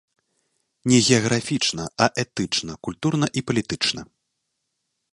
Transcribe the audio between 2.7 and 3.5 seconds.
культурна і